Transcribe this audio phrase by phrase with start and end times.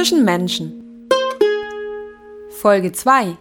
[0.00, 1.08] Zwischen Menschen.
[2.48, 3.36] Folge 2.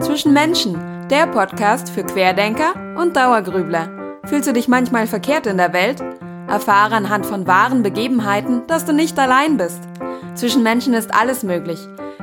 [0.00, 0.78] Zwischen Menschen,
[1.10, 4.18] der Podcast für Querdenker und Dauergrübler.
[4.24, 6.02] Fühlst du dich manchmal verkehrt in der Welt?
[6.48, 9.82] Erfahre anhand von wahren Begebenheiten, dass du nicht allein bist.
[10.34, 11.80] Zwischen Menschen ist alles möglich.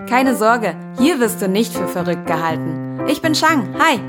[0.10, 3.00] Keine Sorge, hier wirst du nicht für verrückt gehalten.
[3.08, 4.00] Ich bin Shang, hi!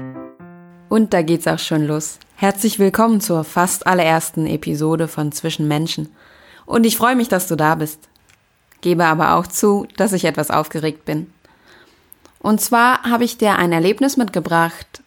[0.89, 2.19] Und da geht's auch schon los.
[2.37, 6.09] Herzlich willkommen zur fast allerersten Episode von Zwischen Menschen.
[6.67, 8.09] Und ich freue mich, dass du da bist.
[8.81, 11.33] Gebe aber auch zu, dass ich etwas aufgeregt bin.
[12.39, 15.03] Und zwar habe ich dir ein Erlebnis mitgebracht,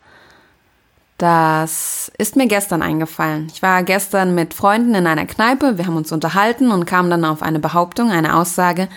[1.17, 3.47] das ist mir gestern eingefallen.
[3.51, 7.25] Ich war gestern mit Freunden in einer Kneipe, wir haben uns unterhalten und kamen dann
[7.25, 8.87] auf eine Behauptung, eine Aussage,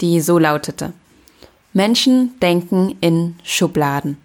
[0.00, 0.92] die so lautete.
[1.72, 4.18] Menschen denken in Schubladen.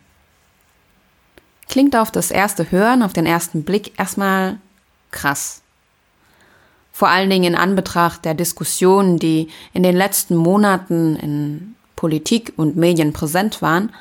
[1.67, 4.57] Klingt auf das erste Hören, auf den ersten Blick erstmal
[5.11, 5.61] krass.
[6.99, 12.75] Vor allen Dingen in Anbetracht der Diskussionen, die in den letzten Monaten in Politik und
[12.75, 13.93] Medien präsent waren.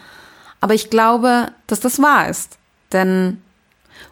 [0.60, 2.58] Aber ich glaube, dass das wahr ist.
[2.90, 3.40] Denn,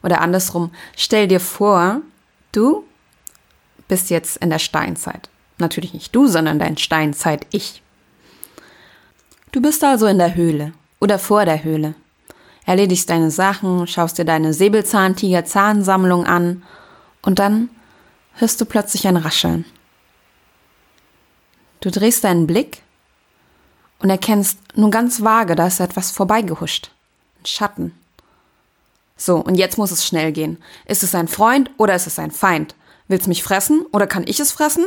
[0.05, 2.01] oder andersrum, stell dir vor,
[2.53, 2.85] du
[3.89, 5.31] bist jetzt in der Steinzeit.
[5.59, 7.83] Natürlich nicht du, sondern dein Steinzeit-Ich.
[9.51, 11.97] Du bist also in der Höhle oder vor der Höhle
[12.67, 16.63] erledigst deine Sachen, schaust dir deine Säbelzahntiger-Zahnsammlung an
[17.23, 17.69] und dann
[18.37, 19.65] hörst du plötzlich ein Rascheln.
[21.81, 22.83] Du drehst deinen Blick
[23.99, 26.91] und erkennst nur ganz vage, da ist etwas vorbeigehuscht.
[27.41, 27.99] Ein Schatten.
[29.17, 30.59] So, und jetzt muss es schnell gehen.
[30.85, 32.75] Ist es ein Freund oder ist es ein Feind?
[33.09, 34.87] Will's mich fressen oder kann ich es fressen?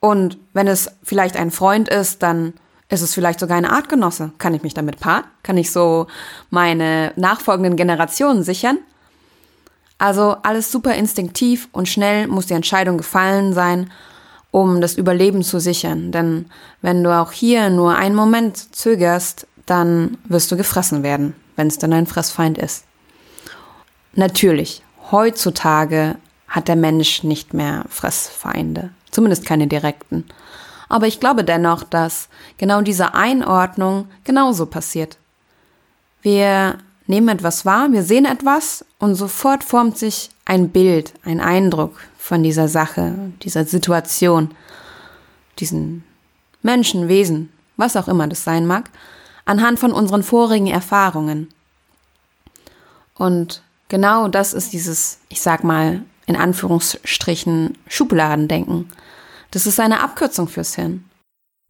[0.00, 2.54] Und wenn es vielleicht ein Freund ist, dann
[2.88, 4.32] ist es vielleicht sogar ein Artgenosse?
[4.38, 5.24] Kann ich mich damit paaren?
[5.42, 6.06] Kann ich so
[6.48, 8.78] meine nachfolgenden Generationen sichern?
[10.00, 13.92] Also alles super instinktiv und schnell muss die Entscheidung gefallen sein,
[14.50, 16.10] um das Überleben zu sichern.
[16.10, 16.46] Denn
[16.80, 21.76] wenn du auch hier nur einen Moment zögerst, dann wirst du gefressen werden, wenn es
[21.76, 22.84] dann ein Fressfeind ist.
[24.14, 26.16] Natürlich, heutzutage
[26.48, 30.24] hat der Mensch nicht mehr Fressfeinde, zumindest keine direkten.
[30.88, 35.18] Aber ich glaube dennoch, dass genau diese Einordnung genauso passiert.
[36.22, 36.78] Wir
[37.10, 42.42] nehmen etwas wahr, wir sehen etwas und sofort formt sich ein Bild, ein Eindruck von
[42.42, 44.52] dieser Sache, dieser Situation,
[45.58, 46.04] diesen
[46.62, 48.88] Menschen, Wesen, was auch immer das sein mag,
[49.44, 51.48] anhand von unseren vorigen Erfahrungen.
[53.14, 58.90] Und genau das ist dieses, ich sag mal, in Anführungsstrichen Schubladendenken.
[59.50, 61.09] Das ist eine Abkürzung fürs Hirn.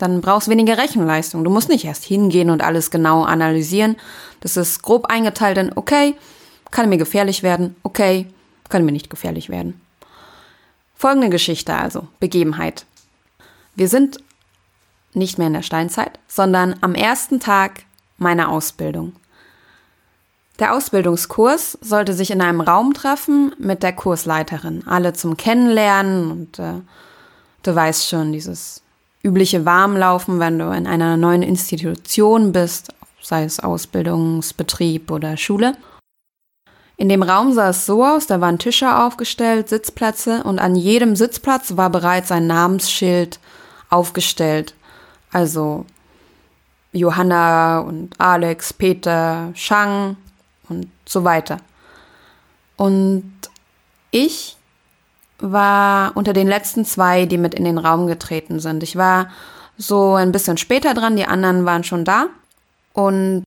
[0.00, 1.44] Dann brauchst du weniger Rechenleistung.
[1.44, 3.96] Du musst nicht erst hingehen und alles genau analysieren.
[4.40, 6.16] Das ist grob eingeteilt in, okay,
[6.70, 8.26] kann mir gefährlich werden, okay,
[8.68, 9.80] kann mir nicht gefährlich werden.
[10.94, 12.86] Folgende Geschichte also, Begebenheit.
[13.74, 14.18] Wir sind
[15.12, 17.82] nicht mehr in der Steinzeit, sondern am ersten Tag
[18.16, 19.12] meiner Ausbildung.
[20.58, 26.58] Der Ausbildungskurs sollte sich in einem Raum treffen mit der Kursleiterin, alle zum Kennenlernen und
[26.58, 26.80] äh,
[27.62, 28.82] Du weißt schon, dieses
[29.22, 35.76] übliche Warmlaufen, wenn du in einer neuen Institution bist, sei es Ausbildungsbetrieb oder Schule.
[36.96, 41.16] In dem Raum sah es so aus, da waren Tische aufgestellt, Sitzplätze und an jedem
[41.16, 43.40] Sitzplatz war bereits ein Namensschild
[43.88, 44.74] aufgestellt.
[45.32, 45.86] Also
[46.92, 50.16] Johanna und Alex, Peter, Shang
[50.68, 51.58] und so weiter.
[52.76, 53.32] Und
[54.10, 54.56] ich
[55.40, 58.82] war unter den letzten zwei, die mit in den Raum getreten sind.
[58.82, 59.28] Ich war
[59.76, 62.26] so ein bisschen später dran, die anderen waren schon da
[62.92, 63.44] und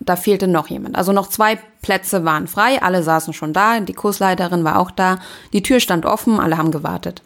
[0.00, 0.96] da fehlte noch jemand.
[0.96, 5.18] Also noch zwei Plätze waren frei, alle saßen schon da, die Kursleiterin war auch da,
[5.52, 7.22] die Tür stand offen, alle haben gewartet.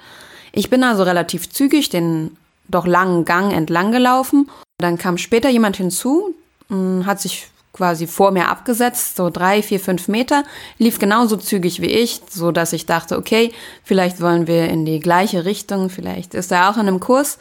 [0.52, 2.36] Ich bin also relativ zügig den
[2.68, 4.50] doch langen Gang entlang gelaufen.
[4.78, 6.34] Dann kam später jemand hinzu,
[6.68, 10.44] hm, hat sich quasi vor mir abgesetzt, so drei, vier, fünf Meter,
[10.78, 13.52] lief genauso zügig wie ich, so dass ich dachte, okay,
[13.84, 17.38] vielleicht wollen wir in die gleiche Richtung, vielleicht ist er auch in einem Kurs.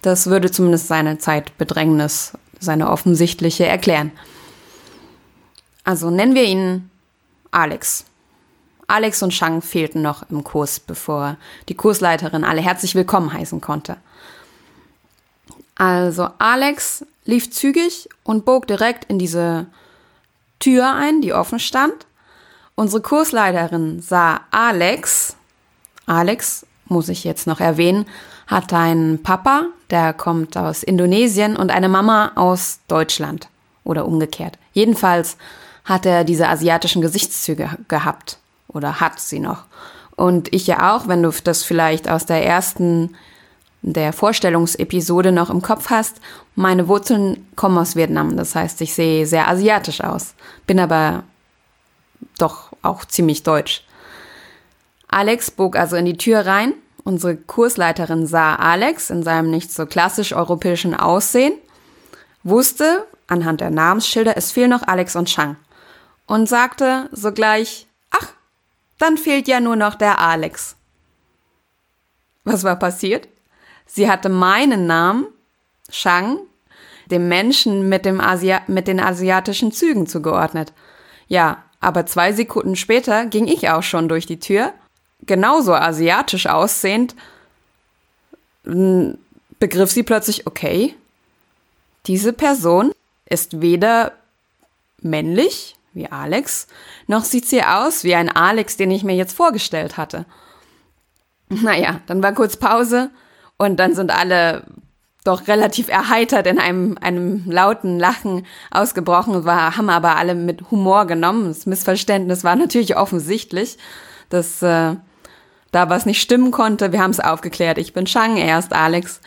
[0.00, 4.12] Das würde zumindest seine Zeitbedrängnis, seine offensichtliche erklären.
[5.84, 6.90] Also nennen wir ihn
[7.50, 8.04] Alex.
[8.86, 11.36] Alex und Shang fehlten noch im Kurs, bevor
[11.68, 13.96] die Kursleiterin alle herzlich willkommen heißen konnte.
[15.74, 19.66] Also Alex lief zügig und bog direkt in diese
[20.62, 22.06] Tür ein, die offen stand.
[22.76, 25.34] Unsere Kursleiterin sah Alex.
[26.06, 28.06] Alex, muss ich jetzt noch erwähnen,
[28.46, 33.48] hat einen Papa, der kommt aus Indonesien und eine Mama aus Deutschland
[33.82, 34.56] oder umgekehrt.
[34.72, 35.36] Jedenfalls
[35.84, 38.38] hat er diese asiatischen Gesichtszüge gehabt
[38.68, 39.64] oder hat sie noch.
[40.14, 43.16] Und ich ja auch, wenn du das vielleicht aus der ersten
[43.82, 46.20] der Vorstellungsepisode noch im Kopf hast,
[46.54, 48.36] meine Wurzeln kommen aus Vietnam.
[48.36, 50.34] Das heißt, ich sehe sehr asiatisch aus,
[50.66, 51.24] bin aber
[52.38, 53.84] doch auch ziemlich deutsch.
[55.08, 56.74] Alex bog also in die Tür rein.
[57.04, 61.54] Unsere Kursleiterin sah Alex in seinem nicht so klassisch europäischen Aussehen,
[62.44, 65.56] wusste anhand der Namensschilder, es fehlen noch Alex und Chang
[66.26, 68.28] und sagte sogleich, ach,
[68.98, 70.76] dann fehlt ja nur noch der Alex.
[72.44, 73.28] Was war passiert?
[73.86, 75.26] Sie hatte meinen Namen,
[75.90, 76.38] Shang,
[77.06, 80.72] dem Menschen mit, dem Asia mit den asiatischen Zügen zugeordnet.
[81.28, 84.72] Ja, aber zwei Sekunden später ging ich auch schon durch die Tür,
[85.26, 87.14] genauso asiatisch aussehend,
[88.64, 90.94] begriff sie plötzlich, okay,
[92.06, 92.92] diese Person
[93.26, 94.12] ist weder
[95.00, 96.68] männlich wie Alex,
[97.06, 100.24] noch sieht sie aus wie ein Alex, den ich mir jetzt vorgestellt hatte.
[101.54, 103.10] Naja, dann war kurz Pause
[103.62, 104.64] und dann sind alle
[105.24, 111.06] doch relativ erheitert in einem, einem lauten Lachen ausgebrochen, war, haben aber alle mit Humor
[111.06, 111.46] genommen.
[111.46, 113.78] Das Missverständnis war natürlich offensichtlich,
[114.30, 114.96] dass äh,
[115.70, 116.90] da was nicht stimmen konnte.
[116.90, 117.78] Wir haben es aufgeklärt.
[117.78, 119.20] Ich bin Shang, er ist Alex.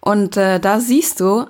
[0.00, 1.44] Und äh, da siehst du,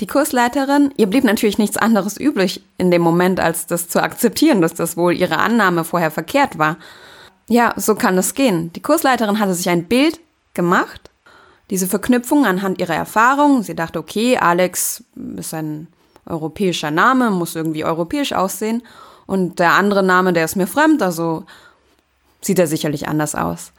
[0.00, 4.60] die Kursleiterin, ihr blieb natürlich nichts anderes übrig in dem Moment, als das zu akzeptieren,
[4.60, 6.78] dass das wohl ihre Annahme vorher verkehrt war.
[7.48, 8.72] Ja, so kann es gehen.
[8.74, 10.20] Die Kursleiterin hatte sich ein Bild
[10.54, 11.07] gemacht,
[11.70, 13.62] diese Verknüpfung anhand ihrer Erfahrung.
[13.62, 15.04] Sie dachte, okay, Alex
[15.36, 15.88] ist ein
[16.26, 18.82] europäischer Name, muss irgendwie europäisch aussehen.
[19.26, 21.44] Und der andere Name, der ist mir fremd, also
[22.40, 23.72] sieht er sicherlich anders aus.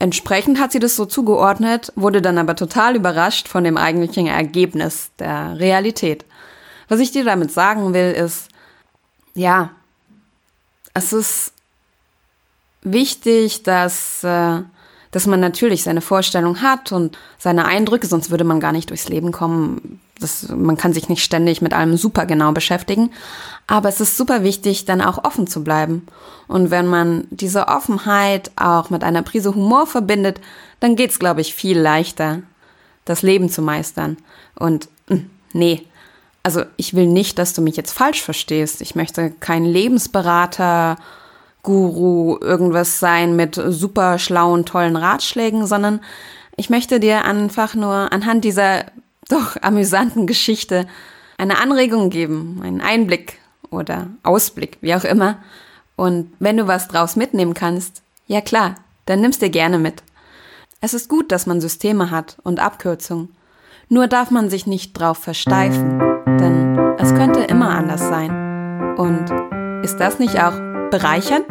[0.00, 5.10] Entsprechend hat sie das so zugeordnet, wurde dann aber total überrascht von dem eigentlichen Ergebnis
[5.18, 6.24] der Realität.
[6.88, 8.48] Was ich dir damit sagen will, ist,
[9.34, 9.70] ja,
[10.94, 11.52] es ist
[12.82, 14.62] wichtig, dass, äh,
[15.10, 19.08] dass man natürlich seine Vorstellung hat und seine Eindrücke, sonst würde man gar nicht durchs
[19.08, 20.00] Leben kommen.
[20.20, 23.10] Das, man kann sich nicht ständig mit allem super genau beschäftigen.
[23.66, 26.06] Aber es ist super wichtig, dann auch offen zu bleiben.
[26.46, 30.40] Und wenn man diese Offenheit auch mit einer Prise Humor verbindet,
[30.80, 32.42] dann geht's, glaube ich, viel leichter,
[33.04, 34.16] das Leben zu meistern.
[34.56, 35.86] Und hm, nee,
[36.42, 38.80] also ich will nicht, dass du mich jetzt falsch verstehst.
[38.80, 40.96] Ich möchte kein Lebensberater
[41.62, 46.00] Guru irgendwas sein mit super schlauen, tollen Ratschlägen, sondern
[46.56, 48.84] ich möchte dir einfach nur anhand dieser
[49.28, 50.86] doch amüsanten Geschichte
[51.36, 53.38] eine Anregung geben, einen Einblick
[53.70, 55.38] oder Ausblick, wie auch immer.
[55.96, 58.76] Und wenn du was draus mitnehmen kannst, ja klar,
[59.06, 60.02] dann nimmst dir gerne mit.
[60.80, 63.34] Es ist gut, dass man Systeme hat und Abkürzungen.
[63.88, 65.98] Nur darf man sich nicht drauf versteifen,
[66.38, 68.96] denn es könnte immer anders sein.
[68.96, 69.30] Und
[69.82, 71.46] ist das nicht auch bereichernd?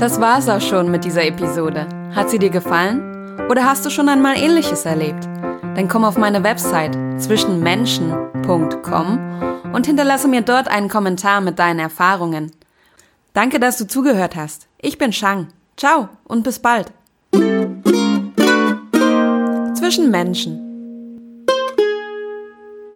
[0.00, 1.86] Das war's auch schon mit dieser Episode.
[2.14, 3.40] Hat sie dir gefallen?
[3.50, 5.28] Oder hast du schon einmal ähnliches erlebt?
[5.74, 9.18] Dann komm auf meine Website zwischenmenschen.com
[9.72, 12.52] und hinterlasse mir dort einen Kommentar mit deinen Erfahrungen.
[13.32, 14.66] Danke, dass du zugehört hast.
[14.78, 15.48] Ich bin Shang.
[15.76, 16.92] Ciao und bis bald.
[19.74, 20.67] Zwischen Menschen